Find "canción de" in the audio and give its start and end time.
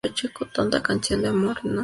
0.81-1.27